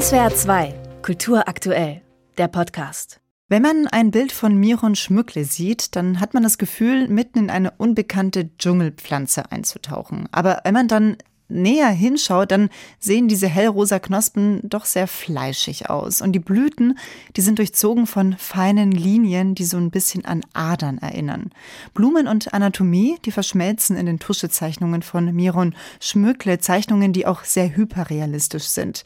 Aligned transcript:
SWR 0.00 0.34
2, 0.34 0.74
Kultur 1.02 1.46
aktuell, 1.46 2.02
der 2.36 2.48
Podcast. 2.48 3.20
Wenn 3.48 3.62
man 3.62 3.86
ein 3.86 4.10
Bild 4.10 4.32
von 4.32 4.58
Miron 4.58 4.96
Schmückle 4.96 5.44
sieht, 5.44 5.94
dann 5.94 6.18
hat 6.18 6.34
man 6.34 6.42
das 6.42 6.58
Gefühl, 6.58 7.06
mitten 7.06 7.38
in 7.38 7.48
eine 7.48 7.70
unbekannte 7.70 8.56
Dschungelpflanze 8.58 9.52
einzutauchen. 9.52 10.28
Aber 10.32 10.62
wenn 10.64 10.74
man 10.74 10.88
dann 10.88 11.16
näher 11.48 11.88
hinschaut, 11.88 12.50
dann 12.50 12.70
sehen 12.98 13.28
diese 13.28 13.48
hellrosa 13.48 13.98
Knospen 13.98 14.60
doch 14.62 14.84
sehr 14.84 15.06
fleischig 15.06 15.90
aus. 15.90 16.20
Und 16.20 16.32
die 16.32 16.40
Blüten, 16.40 16.98
die 17.36 17.40
sind 17.40 17.58
durchzogen 17.58 18.06
von 18.06 18.36
feinen 18.38 18.90
Linien, 18.90 19.54
die 19.54 19.64
so 19.64 19.76
ein 19.76 19.90
bisschen 19.90 20.24
an 20.24 20.42
Adern 20.52 20.98
erinnern. 20.98 21.50
Blumen 21.92 22.26
und 22.26 22.52
Anatomie, 22.54 23.18
die 23.24 23.30
verschmelzen 23.30 23.96
in 23.96 24.06
den 24.06 24.18
Tuschezeichnungen 24.18 25.02
von 25.02 25.34
Miron 25.34 25.74
Schmöckle, 26.00 26.58
Zeichnungen, 26.58 27.12
die 27.12 27.26
auch 27.26 27.44
sehr 27.44 27.76
hyperrealistisch 27.76 28.64
sind. 28.64 29.04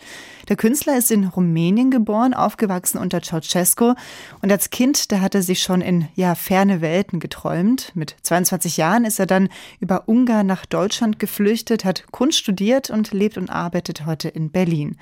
Der 0.48 0.56
Künstler 0.56 0.96
ist 0.96 1.10
in 1.10 1.24
Rumänien 1.24 1.90
geboren, 1.90 2.32
aufgewachsen 2.34 2.98
unter 2.98 3.20
Ceausescu 3.20 3.94
und 4.40 4.50
als 4.50 4.70
Kind, 4.70 5.12
da 5.12 5.20
hat 5.20 5.34
er 5.34 5.42
sich 5.42 5.60
schon 5.60 5.82
in 5.82 6.08
ja 6.14 6.34
ferne 6.34 6.80
Welten 6.80 7.20
geträumt. 7.20 7.92
Mit 7.94 8.16
22 8.22 8.78
Jahren 8.78 9.04
ist 9.04 9.18
er 9.18 9.26
dann 9.26 9.50
über 9.80 10.08
Ungarn 10.08 10.46
nach 10.46 10.64
Deutschland 10.64 11.18
geflüchtet, 11.18 11.84
hat 11.84 12.04
Kunst 12.10 12.27
Kunst 12.28 12.40
studiert 12.40 12.90
und 12.90 13.12
lebt 13.12 13.38
und 13.38 13.48
arbeitet 13.48 14.04
heute 14.04 14.28
in 14.28 14.50
Berlin. 14.50 14.98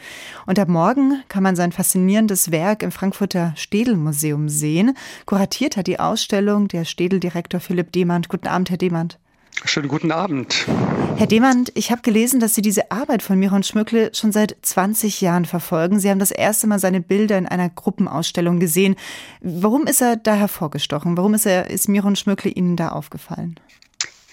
Und 0.46 0.60
ab 0.60 0.68
morgen 0.68 1.24
kann 1.26 1.42
man 1.42 1.56
sein 1.56 1.72
faszinierendes 1.72 2.52
Werk 2.52 2.84
im 2.84 2.92
Frankfurter 2.92 3.52
Städel-Museum 3.56 4.48
sehen. 4.48 4.96
Kuratiert 5.24 5.76
hat 5.76 5.88
die 5.88 5.98
Ausstellung 5.98 6.68
der 6.68 6.84
Städel-Direktor 6.84 7.58
Philipp 7.58 7.90
Demand. 7.90 8.28
Guten 8.28 8.46
Abend, 8.46 8.70
Herr 8.70 8.76
Demand. 8.76 9.18
Schönen 9.64 9.88
guten 9.88 10.12
Abend. 10.12 10.68
Herr 11.16 11.26
Demand, 11.26 11.72
ich 11.74 11.90
habe 11.90 12.02
gelesen, 12.02 12.38
dass 12.38 12.54
Sie 12.54 12.62
diese 12.62 12.92
Arbeit 12.92 13.24
von 13.24 13.40
Miron 13.40 13.64
Schmückle 13.64 14.14
schon 14.14 14.30
seit 14.30 14.56
20 14.62 15.20
Jahren 15.20 15.46
verfolgen. 15.46 15.98
Sie 15.98 16.08
haben 16.08 16.20
das 16.20 16.30
erste 16.30 16.68
Mal 16.68 16.78
seine 16.78 17.00
Bilder 17.00 17.38
in 17.38 17.46
einer 17.46 17.70
Gruppenausstellung 17.70 18.60
gesehen. 18.60 18.94
Warum 19.40 19.88
ist 19.88 20.00
er 20.00 20.14
da 20.14 20.34
hervorgestochen? 20.34 21.16
Warum 21.16 21.34
ist, 21.34 21.46
er, 21.46 21.70
ist 21.70 21.88
Miron 21.88 22.14
Schmückle 22.14 22.52
Ihnen 22.52 22.76
da 22.76 22.90
aufgefallen? 22.90 23.58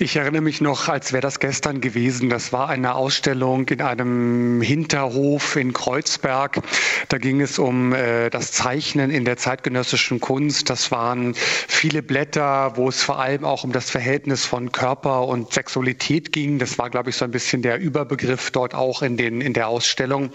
Ich 0.03 0.17
erinnere 0.17 0.41
mich 0.41 0.59
noch, 0.59 0.89
als 0.89 1.13
wäre 1.13 1.21
das 1.21 1.39
gestern 1.39 1.79
gewesen. 1.79 2.29
Das 2.29 2.51
war 2.51 2.67
eine 2.67 2.95
Ausstellung 2.95 3.65
in 3.69 3.79
einem 3.79 4.61
Hinterhof 4.61 5.55
in 5.55 5.71
Kreuzberg. 5.71 6.59
Da 7.07 7.17
ging 7.19 7.39
es 7.39 7.57
um 7.57 7.93
äh, 7.93 8.29
das 8.29 8.51
Zeichnen 8.51 9.11
in 9.11 9.23
der 9.23 9.37
zeitgenössischen 9.37 10.19
Kunst. 10.19 10.69
Das 10.69 10.91
waren 10.91 11.35
viele 11.35 12.03
Blätter, 12.03 12.73
wo 12.75 12.89
es 12.89 13.01
vor 13.01 13.17
allem 13.17 13.45
auch 13.45 13.63
um 13.63 13.71
das 13.71 13.89
Verhältnis 13.89 14.45
von 14.45 14.73
Körper 14.73 15.25
und 15.25 15.53
Sexualität 15.53 16.33
ging. 16.33 16.59
Das 16.59 16.77
war, 16.77 16.89
glaube 16.89 17.11
ich, 17.11 17.15
so 17.15 17.23
ein 17.23 17.31
bisschen 17.31 17.61
der 17.61 17.79
Überbegriff 17.79 18.51
dort 18.51 18.75
auch 18.75 19.03
in, 19.03 19.15
den, 19.15 19.39
in 19.39 19.53
der 19.53 19.69
Ausstellung. 19.69 20.31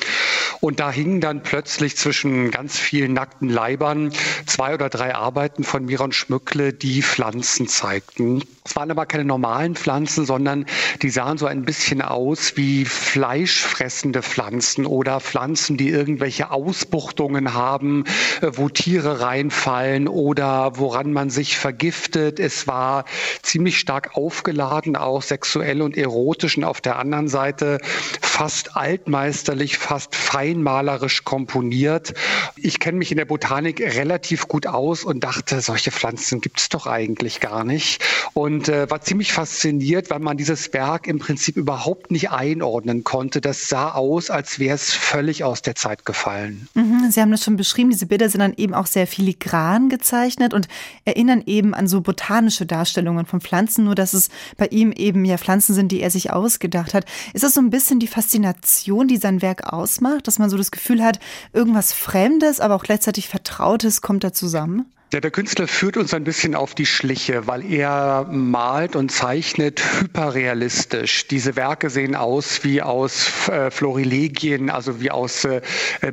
Und 0.60 0.80
da 0.80 0.90
hingen 0.90 1.20
dann 1.20 1.42
plötzlich 1.42 1.94
zwischen 1.98 2.50
ganz 2.50 2.78
vielen 2.78 3.12
nackten 3.12 3.50
Leibern 3.50 4.12
zwei 4.46 4.72
oder 4.72 4.88
drei 4.88 5.14
Arbeiten 5.14 5.62
von 5.62 5.84
Miron 5.84 6.12
Schmückle, 6.12 6.72
die 6.72 7.02
Pflanzen 7.02 7.68
zeigten. 7.68 8.42
Es 8.64 8.74
waren 8.74 8.90
aber 8.90 9.06
keine 9.06 9.24
normalen 9.24 9.57
Pflanzen, 9.74 10.24
sondern 10.24 10.66
die 11.02 11.10
sahen 11.10 11.38
so 11.38 11.46
ein 11.46 11.62
bisschen 11.62 12.02
aus 12.02 12.56
wie 12.56 12.84
fleischfressende 12.84 14.22
Pflanzen 14.22 14.86
oder 14.86 15.20
Pflanzen, 15.20 15.76
die 15.76 15.88
irgendwelche 15.88 16.50
Ausbuchtungen 16.50 17.54
haben, 17.54 18.04
äh, 18.40 18.50
wo 18.52 18.68
Tiere 18.68 19.20
reinfallen 19.20 20.08
oder 20.08 20.78
woran 20.78 21.12
man 21.12 21.30
sich 21.30 21.58
vergiftet. 21.58 22.40
Es 22.40 22.66
war 22.66 23.04
ziemlich 23.42 23.78
stark 23.78 24.16
aufgeladen, 24.16 24.96
auch 24.96 25.22
sexuell 25.22 25.82
und 25.82 25.96
erotisch 25.96 26.56
und 26.56 26.64
auf 26.64 26.80
der 26.80 26.98
anderen 26.98 27.28
Seite 27.28 27.78
fast 28.20 28.76
altmeisterlich, 28.76 29.78
fast 29.78 30.14
feinmalerisch 30.14 31.24
komponiert. 31.24 32.14
Ich 32.56 32.78
kenne 32.78 32.98
mich 32.98 33.10
in 33.10 33.18
der 33.18 33.24
Botanik 33.24 33.80
relativ 33.80 34.46
gut 34.46 34.66
aus 34.66 35.04
und 35.04 35.24
dachte, 35.24 35.60
solche 35.60 35.90
Pflanzen 35.90 36.40
gibt 36.40 36.60
es 36.60 36.68
doch 36.68 36.86
eigentlich 36.86 37.40
gar 37.40 37.64
nicht. 37.64 38.04
Und 38.34 38.68
äh, 38.68 38.88
war 38.90 39.00
ziemlich 39.00 39.32
fasziniert, 39.38 40.10
weil 40.10 40.18
man 40.18 40.36
dieses 40.36 40.72
Werk 40.72 41.06
im 41.06 41.20
Prinzip 41.20 41.56
überhaupt 41.56 42.10
nicht 42.10 42.32
einordnen 42.32 43.04
konnte. 43.04 43.40
Das 43.40 43.68
sah 43.68 43.92
aus, 43.92 44.30
als 44.30 44.58
wäre 44.58 44.74
es 44.74 44.92
völlig 44.92 45.44
aus 45.44 45.62
der 45.62 45.76
Zeit 45.76 46.04
gefallen. 46.04 46.66
Mhm, 46.74 47.08
Sie 47.12 47.20
haben 47.20 47.30
das 47.30 47.44
schon 47.44 47.56
beschrieben. 47.56 47.90
Diese 47.90 48.06
Bilder 48.06 48.28
sind 48.28 48.40
dann 48.40 48.54
eben 48.56 48.74
auch 48.74 48.86
sehr 48.86 49.06
filigran 49.06 49.90
gezeichnet 49.90 50.54
und 50.54 50.66
erinnern 51.04 51.44
eben 51.46 51.72
an 51.72 51.86
so 51.86 52.00
botanische 52.00 52.66
Darstellungen 52.66 53.26
von 53.26 53.40
Pflanzen, 53.40 53.84
nur 53.84 53.94
dass 53.94 54.12
es 54.12 54.28
bei 54.56 54.66
ihm 54.66 54.90
eben 54.90 55.24
ja 55.24 55.38
Pflanzen 55.38 55.72
sind, 55.72 55.92
die 55.92 56.00
er 56.00 56.10
sich 56.10 56.32
ausgedacht 56.32 56.92
hat. 56.92 57.04
Ist 57.32 57.44
das 57.44 57.54
so 57.54 57.60
ein 57.60 57.70
bisschen 57.70 58.00
die 58.00 58.08
Faszination, 58.08 59.06
die 59.06 59.18
sein 59.18 59.40
Werk 59.40 59.72
ausmacht, 59.72 60.26
dass 60.26 60.40
man 60.40 60.50
so 60.50 60.56
das 60.56 60.72
Gefühl 60.72 61.04
hat, 61.04 61.20
irgendwas 61.52 61.92
Fremdes, 61.92 62.58
aber 62.58 62.74
auch 62.74 62.82
gleichzeitig 62.82 63.28
Vertrautes 63.28 64.00
kommt 64.00 64.24
da 64.24 64.32
zusammen? 64.32 64.86
Ja, 65.10 65.20
der 65.20 65.30
Künstler 65.30 65.66
führt 65.66 65.96
uns 65.96 66.12
ein 66.12 66.24
bisschen 66.24 66.54
auf 66.54 66.74
die 66.74 66.84
Schliche, 66.84 67.46
weil 67.46 67.64
er 67.64 68.26
malt 68.30 68.94
und 68.94 69.10
zeichnet 69.10 69.82
hyperrealistisch. 70.00 71.26
Diese 71.28 71.56
Werke 71.56 71.88
sehen 71.88 72.14
aus 72.14 72.62
wie 72.62 72.82
aus 72.82 73.48
äh, 73.48 73.70
Florilegien, 73.70 74.68
also 74.68 75.00
wie 75.00 75.10
aus 75.10 75.46
äh, 75.46 75.62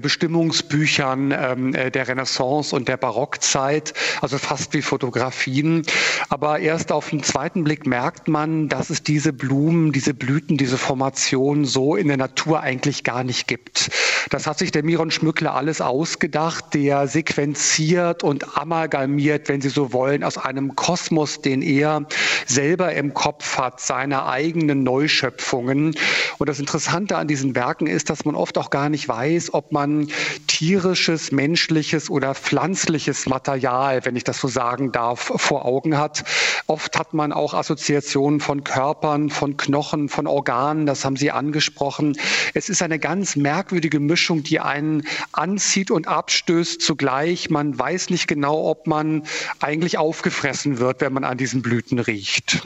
Bestimmungsbüchern 0.01 1.33
ähm, 1.37 1.75
äh, 1.75 1.91
der 1.91 2.07
Renaissance 2.07 2.73
und 2.73 2.87
der 2.87 2.95
Barockzeit, 2.95 3.93
also 4.21 4.37
fast 4.37 4.73
wie 4.73 4.81
Fotografien. 4.81 5.81
Aber 6.29 6.59
erst 6.59 6.93
auf 6.93 7.09
den 7.09 7.21
zweiten 7.21 7.65
Blick 7.65 7.85
merkt 7.85 8.29
man, 8.29 8.69
dass 8.69 8.89
es 8.89 9.03
diese 9.03 9.33
Blumen, 9.33 9.91
diese 9.91 10.13
Blüten, 10.13 10.55
diese 10.55 10.77
Formation 10.77 11.65
so 11.65 11.97
in 11.97 12.07
der 12.07 12.15
Natur 12.15 12.61
eigentlich 12.61 13.03
gar 13.03 13.25
nicht 13.25 13.49
gibt. 13.49 13.89
Das 14.29 14.47
hat 14.47 14.57
sich 14.57 14.71
der 14.71 14.83
Miron 14.83 15.11
Schmückler 15.11 15.53
alles 15.53 15.81
ausgedacht, 15.81 16.73
der 16.73 17.07
sequenziert 17.07 18.23
und 18.23 18.57
amalgamiert, 18.85 19.49
wenn 19.49 19.61
Sie 19.61 19.69
so 19.69 19.93
wollen, 19.93 20.23
aus 20.23 20.37
einem 20.37 20.75
Kosmos, 20.75 21.41
den 21.41 21.61
er 21.61 22.05
selber 22.45 22.93
im 22.93 23.13
Kopf 23.13 23.57
hat, 23.57 23.79
seine 23.79 24.25
eigenen 24.27 24.83
Neuschöpfungen. 24.83 25.95
Und 26.37 26.49
das 26.49 26.59
Interessante 26.59 27.17
an 27.17 27.27
diesen 27.27 27.55
Werken 27.55 27.87
ist, 27.87 28.09
dass 28.09 28.25
man 28.25 28.35
oft 28.35 28.57
auch 28.57 28.69
gar 28.69 28.89
nicht 28.89 29.07
weiß, 29.07 29.53
ob 29.53 29.71
man 29.71 30.07
tierisches, 30.55 31.33
menschliches 31.33 32.09
oder 32.09 32.33
pflanzliches 32.33 33.25
Material, 33.25 34.05
wenn 34.05 34.15
ich 34.15 34.23
das 34.23 34.39
so 34.39 34.47
sagen 34.47 34.93
darf, 34.93 35.33
vor 35.35 35.65
Augen 35.65 35.97
hat. 35.97 36.23
Oft 36.65 36.97
hat 36.97 37.13
man 37.13 37.33
auch 37.33 37.53
Assoziationen 37.53 38.39
von 38.39 38.63
Körpern, 38.63 39.29
von 39.29 39.57
Knochen, 39.57 40.07
von 40.07 40.27
Organen, 40.27 40.85
das 40.85 41.03
haben 41.03 41.17
Sie 41.17 41.29
angesprochen. 41.29 42.17
Es 42.53 42.69
ist 42.69 42.81
eine 42.81 42.99
ganz 42.99 43.35
merkwürdige 43.35 43.99
Mischung 43.99 44.43
die 44.43 44.61
einen 44.61 45.03
anzieht 45.33 45.91
und 45.91 46.07
abstößt 46.07 46.81
zugleich. 46.81 47.49
Man 47.49 47.77
weiß 47.77 48.09
nicht 48.09 48.27
genau, 48.27 48.69
ob 48.69 48.87
man 48.87 49.23
eigentlich 49.59 49.97
aufgefressen 49.97 50.79
wird, 50.79 51.01
wenn 51.01 51.11
man 51.11 51.25
an 51.25 51.37
diesen 51.37 51.63
Blüten 51.63 51.99
riecht. 51.99 52.65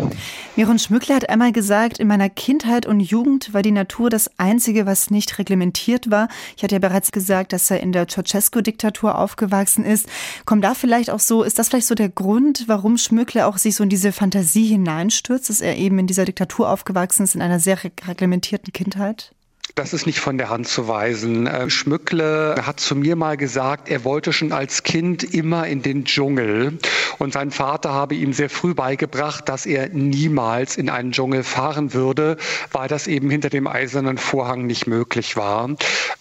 Miron 0.56 0.78
Schmückler 0.78 1.16
hat 1.16 1.28
einmal 1.28 1.54
gesagt, 1.54 1.98
in 1.98 2.08
meiner 2.08 2.30
Kindheit 2.30 2.86
und 2.86 3.00
Jugend 3.00 3.52
war 3.52 3.64
die 3.64 3.72
Natur 3.72 4.12
das 4.12 4.30
Einzige, 4.38 4.86
was 4.86 5.10
nicht 5.10 5.40
reglementiert 5.40 6.12
war. 6.12 6.28
Ich 6.56 6.62
hatte 6.62 6.76
ja 6.76 6.80
bereits 6.80 7.12
gesagt, 7.12 7.52
dass 7.52 7.72
er 7.72 7.79
in 7.80 7.92
der 7.92 8.08
Ceausescu-Diktatur 8.08 9.18
aufgewachsen 9.18 9.86
ist. 9.86 10.08
Kommt 10.46 10.64
da 10.64 10.74
vielleicht 10.74 11.10
auch 11.10 11.20
so, 11.20 11.44
ist 11.44 11.60
das 11.60 11.70
vielleicht 11.70 11.88
so 11.88 11.96
der 11.96 12.10
Grund, 12.10 12.66
warum 12.68 12.98
Schmückler 12.98 13.48
auch 13.48 13.58
sich 13.58 13.76
so 13.76 13.84
in 13.84 13.90
diese 13.90 14.12
Fantasie 14.12 14.68
hineinstürzt, 14.68 15.50
dass 15.50 15.62
er 15.62 15.78
eben 15.78 16.00
in 16.00 16.08
dieser 16.08 16.26
Diktatur 16.26 16.70
aufgewachsen 16.70 17.24
ist, 17.24 17.36
in 17.36 17.42
einer 17.42 17.60
sehr 17.60 17.80
reglementierten 17.84 18.74
Kindheit? 18.74 19.34
Das 19.76 19.94
ist 19.94 20.06
nicht 20.06 20.20
von 20.20 20.38
der 20.38 20.50
Hand 20.50 20.68
zu 20.68 20.88
weisen. 20.88 21.46
Äh, 21.46 21.70
Schmückle 21.70 22.56
hat 22.66 22.80
zu 22.80 22.96
mir 22.96 23.16
mal 23.16 23.38
gesagt, 23.38 23.90
er 23.90 24.04
wollte 24.04 24.34
schon 24.34 24.52
als 24.52 24.84
Kind 24.84 25.24
immer 25.24 25.68
in 25.68 25.82
den 25.82 26.06
Dschungel. 26.06 26.80
Und 27.20 27.34
sein 27.34 27.52
Vater 27.52 27.94
habe 27.94 28.16
ihm 28.16 28.34
sehr 28.34 28.50
früh 28.50 28.74
beigebracht, 28.74 29.48
dass 29.48 29.66
er 29.66 29.90
niemals 29.90 30.78
in 30.78 30.90
einen 30.90 31.12
Dschungel 31.12 31.44
fahren 31.44 31.94
würde, 31.94 32.38
weil 32.72 32.88
das 32.88 33.08
eben 33.08 33.30
hinter 33.30 33.50
dem 33.50 33.68
eisernen 33.68 34.18
Vorhang 34.18 34.66
nicht 34.66 34.88
möglich 34.88 35.38
war. 35.38 35.70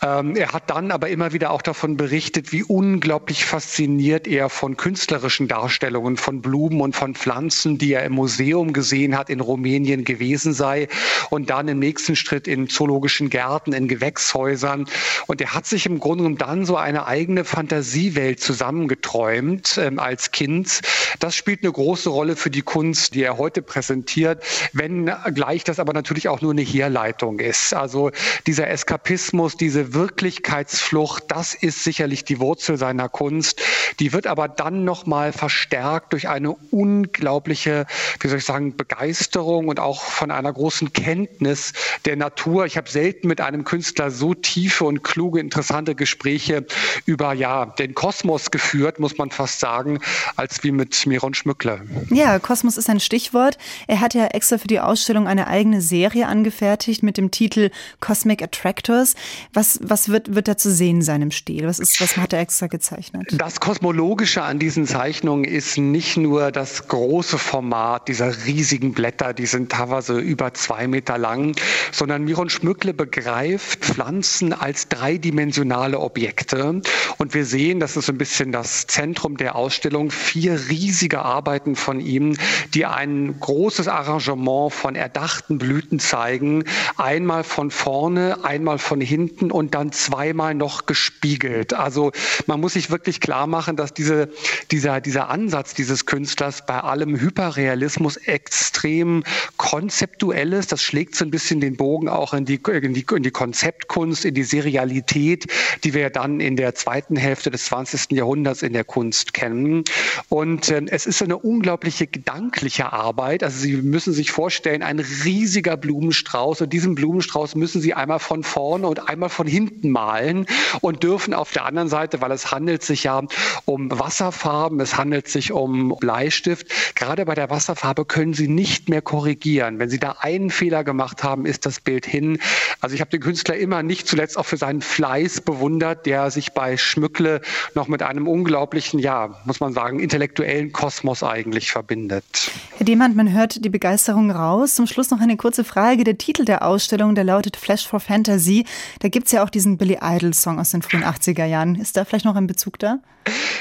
Ähm, 0.02 0.36
er 0.36 0.52
hat 0.52 0.70
dann 0.70 0.90
aber 0.90 1.08
immer 1.08 1.32
wieder 1.32 1.50
auch 1.50 1.62
davon 1.62 1.96
berichtet, 1.96 2.52
wie 2.52 2.62
unglaublich 2.62 3.44
fasziniert 3.44 4.26
er 4.26 4.50
von 4.50 4.76
künstlerischen 4.76 5.48
Darstellungen 5.48 6.16
von 6.16 6.42
Blumen 6.42 6.80
und 6.80 6.94
von 6.94 7.14
Pflanzen, 7.14 7.78
die 7.78 7.92
er 7.92 8.04
im 8.04 8.12
Museum 8.12 8.72
gesehen 8.72 9.16
hat, 9.16 9.30
in 9.30 9.40
Rumänien 9.40 10.04
gewesen 10.04 10.52
sei 10.52 10.88
und 11.30 11.50
dann 11.50 11.68
im 11.68 11.78
nächsten 11.78 12.14
Schritt 12.14 12.46
in 12.46 12.68
zoologischen 12.68 13.30
Gärten 13.30 13.47
Gärten, 13.48 13.72
in 13.72 13.88
Gewächshäusern. 13.88 14.86
Und 15.26 15.40
er 15.40 15.54
hat 15.54 15.66
sich 15.66 15.86
im 15.86 16.00
Grunde 16.00 16.18
genommen 16.18 16.38
dann 16.38 16.66
so 16.66 16.76
eine 16.76 17.06
eigene 17.06 17.44
Fantasiewelt 17.44 18.40
zusammengeträumt 18.40 19.78
ähm, 19.78 19.98
als 19.98 20.32
Kind. 20.32 20.82
Das 21.18 21.34
spielt 21.34 21.62
eine 21.62 21.72
große 21.72 22.10
Rolle 22.10 22.36
für 22.36 22.50
die 22.50 22.60
Kunst, 22.60 23.14
die 23.14 23.22
er 23.22 23.38
heute 23.38 23.62
präsentiert, 23.62 24.44
wenn 24.74 25.10
gleich 25.34 25.64
das 25.64 25.78
aber 25.78 25.94
natürlich 25.94 26.28
auch 26.28 26.42
nur 26.42 26.52
eine 26.52 26.62
Herleitung 26.62 27.40
ist. 27.40 27.72
Also 27.72 28.10
dieser 28.46 28.68
Eskapismus, 28.68 29.56
diese 29.56 29.94
Wirklichkeitsflucht, 29.94 31.24
das 31.28 31.54
ist 31.54 31.84
sicherlich 31.84 32.24
die 32.24 32.40
Wurzel 32.40 32.76
seiner 32.76 33.08
Kunst. 33.08 33.62
Die 33.98 34.12
wird 34.12 34.26
aber 34.26 34.48
dann 34.48 34.84
nochmal 34.84 35.32
verstärkt 35.32 36.12
durch 36.12 36.28
eine 36.28 36.52
unglaubliche, 36.70 37.86
wie 38.20 38.28
soll 38.28 38.38
ich 38.38 38.44
sagen, 38.44 38.76
Begeisterung 38.76 39.68
und 39.68 39.80
auch 39.80 40.02
von 40.02 40.30
einer 40.30 40.52
großen 40.52 40.92
Kenntnis 40.92 41.72
der 42.04 42.16
Natur. 42.16 42.66
Ich 42.66 42.76
habe 42.76 42.90
selten 42.90 43.27
mit 43.28 43.40
einem 43.40 43.64
Künstler 43.64 44.10
so 44.10 44.34
tiefe 44.34 44.84
und 44.84 45.04
kluge, 45.04 45.38
interessante 45.38 45.94
Gespräche 45.94 46.66
über 47.04 47.34
ja, 47.34 47.66
den 47.66 47.94
Kosmos 47.94 48.50
geführt, 48.50 48.98
muss 48.98 49.18
man 49.18 49.30
fast 49.30 49.60
sagen, 49.60 50.00
als 50.34 50.64
wie 50.64 50.72
mit 50.72 51.06
Miron 51.06 51.34
Schmückle. 51.34 51.82
Ja, 52.10 52.38
Kosmos 52.38 52.76
ist 52.76 52.90
ein 52.90 52.98
Stichwort. 52.98 53.58
Er 53.86 54.00
hat 54.00 54.14
ja 54.14 54.26
extra 54.26 54.58
für 54.58 54.66
die 54.66 54.80
Ausstellung 54.80 55.28
eine 55.28 55.46
eigene 55.46 55.80
Serie 55.80 56.26
angefertigt 56.26 57.02
mit 57.02 57.18
dem 57.18 57.30
Titel 57.30 57.70
Cosmic 58.00 58.42
Attractors. 58.42 59.14
Was, 59.52 59.78
was 59.82 60.08
wird, 60.08 60.34
wird 60.34 60.48
da 60.48 60.56
zu 60.56 60.72
sehen 60.72 61.02
sein 61.02 61.22
im 61.22 61.30
Stil? 61.30 61.66
Was, 61.66 61.78
ist, 61.78 62.00
was 62.00 62.16
hat 62.16 62.32
er 62.32 62.40
extra 62.40 62.66
gezeichnet? 62.66 63.34
Das 63.36 63.60
Kosmologische 63.60 64.42
an 64.42 64.58
diesen 64.58 64.86
Zeichnungen 64.86 65.44
ist 65.44 65.76
nicht 65.76 66.16
nur 66.16 66.50
das 66.50 66.88
große 66.88 67.38
Format 67.38 68.08
dieser 68.08 68.46
riesigen 68.46 68.94
Blätter, 68.94 69.34
die 69.34 69.46
sind 69.46 69.70
teilweise 69.70 70.18
über 70.18 70.54
zwei 70.54 70.88
Meter 70.88 71.18
lang, 71.18 71.54
sondern 71.92 72.24
Miron 72.24 72.48
Schmückle 72.48 72.94
begreift 72.94 73.17
Pflanzen 73.20 74.52
als 74.52 74.88
dreidimensionale 74.88 75.98
Objekte. 75.98 76.82
Und 77.18 77.34
wir 77.34 77.44
sehen, 77.44 77.80
das 77.80 77.96
ist 77.96 78.06
so 78.06 78.12
ein 78.12 78.18
bisschen 78.18 78.52
das 78.52 78.86
Zentrum 78.86 79.36
der 79.36 79.56
Ausstellung, 79.56 80.10
vier 80.10 80.68
riesige 80.68 81.20
Arbeiten 81.20 81.74
von 81.74 82.00
ihm, 82.00 82.36
die 82.74 82.86
ein 82.86 83.38
großes 83.40 83.88
Arrangement 83.88 84.72
von 84.72 84.94
erdachten 84.94 85.58
Blüten 85.58 85.98
zeigen. 85.98 86.64
Einmal 86.96 87.44
von 87.44 87.70
vorne, 87.70 88.44
einmal 88.44 88.78
von 88.78 89.00
hinten 89.00 89.50
und 89.50 89.74
dann 89.74 89.90
zweimal 89.92 90.54
noch 90.54 90.86
gespiegelt. 90.86 91.74
Also 91.74 92.12
man 92.46 92.60
muss 92.60 92.74
sich 92.74 92.90
wirklich 92.90 93.20
klar 93.20 93.46
machen, 93.46 93.76
dass 93.76 93.92
diese, 93.94 94.30
dieser, 94.70 95.00
dieser 95.00 95.28
Ansatz 95.28 95.74
dieses 95.74 96.06
Künstlers 96.06 96.66
bei 96.66 96.80
allem 96.80 97.18
Hyperrealismus 97.18 98.16
extrem 98.16 99.24
konzeptuell 99.56 100.52
ist. 100.52 100.70
Das 100.70 100.82
schlägt 100.82 101.16
so 101.16 101.24
ein 101.24 101.30
bisschen 101.30 101.60
den 101.60 101.76
Bogen 101.76 102.08
auch 102.08 102.32
in 102.32 102.44
die, 102.44 102.60
in 102.80 102.94
die, 102.94 103.07
in 103.16 103.22
die 103.22 103.30
Konzeptkunst, 103.30 104.24
in 104.24 104.34
die 104.34 104.42
Serialität, 104.42 105.46
die 105.84 105.94
wir 105.94 106.10
dann 106.10 106.40
in 106.40 106.56
der 106.56 106.74
zweiten 106.74 107.16
Hälfte 107.16 107.50
des 107.50 107.66
20. 107.66 108.12
Jahrhunderts 108.12 108.62
in 108.62 108.72
der 108.72 108.84
Kunst 108.84 109.34
kennen. 109.34 109.84
Und 110.28 110.68
äh, 110.70 110.82
es 110.88 111.06
ist 111.06 111.22
eine 111.22 111.38
unglaubliche 111.38 112.06
gedankliche 112.06 112.92
Arbeit. 112.92 113.42
Also 113.42 113.58
Sie 113.58 113.76
müssen 113.76 114.12
sich 114.12 114.30
vorstellen, 114.30 114.82
ein 114.82 114.98
riesiger 114.98 115.76
Blumenstrauß 115.76 116.62
und 116.62 116.72
diesen 116.72 116.94
Blumenstrauß 116.94 117.54
müssen 117.54 117.80
Sie 117.80 117.94
einmal 117.94 118.18
von 118.18 118.42
vorne 118.42 118.86
und 118.86 119.08
einmal 119.08 119.28
von 119.28 119.46
hinten 119.46 119.90
malen 119.90 120.46
und 120.80 121.02
dürfen 121.02 121.34
auf 121.34 121.52
der 121.52 121.64
anderen 121.64 121.88
Seite, 121.88 122.20
weil 122.20 122.32
es 122.32 122.50
handelt 122.50 122.82
sich 122.82 123.04
ja 123.04 123.22
um 123.64 123.90
Wasserfarben, 123.90 124.80
es 124.80 124.96
handelt 124.96 125.28
sich 125.28 125.52
um 125.52 125.96
Bleistift. 126.00 126.68
Gerade 126.94 127.24
bei 127.24 127.34
der 127.34 127.50
Wasserfarbe 127.50 128.04
können 128.04 128.34
Sie 128.34 128.48
nicht 128.48 128.88
mehr 128.88 129.02
korrigieren. 129.02 129.78
Wenn 129.78 129.90
Sie 129.90 129.98
da 129.98 130.16
einen 130.20 130.50
Fehler 130.50 130.84
gemacht 130.84 131.22
haben, 131.22 131.46
ist 131.46 131.66
das 131.66 131.80
Bild 131.80 132.06
hin. 132.06 132.38
Also 132.80 132.97
ich 132.98 133.00
habe 133.00 133.10
den 133.12 133.20
Künstler 133.20 133.56
immer 133.56 133.84
nicht 133.84 134.08
zuletzt 134.08 134.36
auch 134.36 134.44
für 134.44 134.56
seinen 134.56 134.80
Fleiß 134.80 135.42
bewundert, 135.42 136.04
der 136.04 136.32
sich 136.32 136.52
bei 136.52 136.76
Schmückle 136.76 137.42
noch 137.76 137.86
mit 137.86 138.02
einem 138.02 138.26
unglaublichen, 138.26 138.98
ja, 138.98 139.40
muss 139.44 139.60
man 139.60 139.72
sagen, 139.72 140.00
intellektuellen 140.00 140.72
Kosmos 140.72 141.22
eigentlich 141.22 141.70
verbindet. 141.70 142.50
Herr 142.76 142.84
Demand, 142.84 143.14
man 143.14 143.32
hört 143.32 143.64
die 143.64 143.68
Begeisterung 143.68 144.32
raus. 144.32 144.74
Zum 144.74 144.88
Schluss 144.88 145.10
noch 145.10 145.20
eine 145.20 145.36
kurze 145.36 145.62
Frage. 145.62 146.02
Der 146.02 146.18
Titel 146.18 146.44
der 146.44 146.66
Ausstellung, 146.66 147.14
der 147.14 147.22
lautet 147.22 147.56
Flash 147.56 147.86
for 147.86 148.00
Fantasy. 148.00 148.64
Da 148.98 149.08
gibt 149.08 149.26
es 149.26 149.32
ja 149.32 149.44
auch 149.44 149.50
diesen 149.50 149.78
Billy 149.78 149.98
Idol-Song 150.02 150.58
aus 150.58 150.72
den 150.72 150.82
frühen 150.82 151.04
80er 151.04 151.44
Jahren. 151.44 151.76
Ist 151.76 151.96
da 151.96 152.04
vielleicht 152.04 152.24
noch 152.24 152.34
ein 152.34 152.48
Bezug 152.48 152.80
da? 152.80 152.98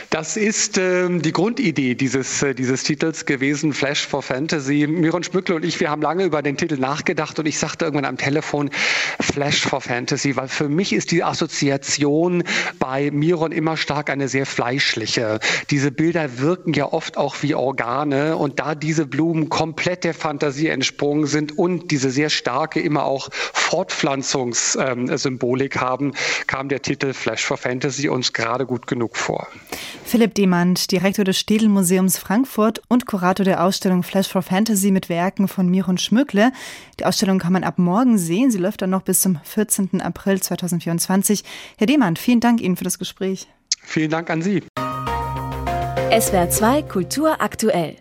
Das 0.10 0.38
ist 0.38 0.78
ähm, 0.78 1.22
die 1.22 1.31
Grundidee 1.31 1.95
dieses, 1.95 2.42
äh, 2.42 2.56
dieses 2.56 2.83
Titels 2.83 3.25
gewesen, 3.25 3.74
Flash 3.74 4.07
for 4.07 4.22
Fantasy. 4.22 4.88
Miron 4.88 5.24
Schmückle 5.24 5.56
und 5.56 5.66
ich, 5.66 5.80
wir 5.80 5.90
haben 5.90 6.01
lange 6.01 6.24
über 6.24 6.42
den 6.42 6.57
Titel 6.57 6.78
nachgedacht 6.78 7.38
und 7.40 7.45
ich 7.45 7.57
sagte 7.57 7.86
irgendwann 7.86 8.06
am 8.06 8.18
Telefon 8.18 8.69
Flash 9.27 9.62
for 9.62 9.81
Fantasy, 9.81 10.35
weil 10.35 10.47
für 10.47 10.69
mich 10.69 10.94
ist 10.94 11.12
die 11.12 11.24
Assoziation 11.24 12.44
bei 12.79 13.12
Miron 13.12 13.51
immer 13.51 13.77
stark 13.77 14.09
eine 14.09 14.27
sehr 14.27 14.45
fleischliche. 14.45 15.39
Diese 15.69 15.91
Bilder 15.91 16.39
wirken 16.39 16.74
ja 16.74 16.91
oft 16.91 17.18
auch 17.18 17.35
wie 17.41 17.53
Organe 17.53 18.38
und 18.38 18.59
da 18.59 18.74
diese 18.75 19.06
Blumen 19.06 19.50
komplett 19.50 20.03
der 20.03 20.13
Fantasie 20.13 20.68
entsprungen 20.68 21.27
sind 21.27 21.57
und 21.57 21.91
diese 21.91 22.09
sehr 22.09 22.29
starke, 22.29 22.79
immer 22.79 23.03
auch 23.03 23.27
Fortpflanzungssymbolik 23.31 25.75
ähm, 25.75 25.81
haben, 25.81 26.13
kam 26.47 26.69
der 26.69 26.81
Titel 26.81 27.13
Flash 27.13 27.45
for 27.45 27.57
Fantasy 27.57 28.09
uns 28.09 28.33
gerade 28.33 28.65
gut 28.65 28.88
genug 28.88 29.15
vor. 29.18 29.47
Philipp 30.06 30.33
Demand, 30.35 30.91
Direktor 30.91 31.25
des 31.25 31.38
Städel-Museums 31.38 32.18
Frankfurt 32.18 32.81
und 32.88 33.06
Kurator 33.06 33.44
der 33.44 33.62
Ausstellung 33.63 34.03
Flash 34.03 34.30
for 34.30 34.41
Fantasy 34.41 34.91
mit 34.91 35.09
Werken 35.09 35.50
von 35.50 35.69
Miron 35.69 35.97
Schmückle. 35.97 36.53
Die 37.00 37.06
Ausstellung 37.06 37.39
kann 37.39 37.53
man 37.53 37.65
ab 37.65 37.77
morgen 37.77 38.18
sehen. 38.18 38.50
Sie 38.50 38.57
läuft 38.57 38.81
dann 38.81 38.89
noch 38.89 39.01
bis 39.01 39.17
zum 39.22 39.40
14. 39.44 40.02
April 40.02 40.42
2024. 40.42 41.44
Herr 41.78 41.88
Demand, 41.88 42.19
vielen 42.19 42.40
Dank 42.40 42.62
Ihnen 42.62 42.78
für 42.78 42.84
das 42.84 43.00
Gespräch. 43.00 43.48
Vielen 43.81 44.10
Dank 44.10 44.30
an 44.30 44.42
Sie. 44.42 44.64
SWR 46.19 46.50
2 46.50 46.84
Kultur 46.84 47.42
aktuell. 47.42 47.98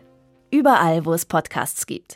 Überall, 0.51 1.05
wo 1.05 1.13
es 1.13 1.27
Podcasts 1.27 1.87
gibt. 1.87 2.15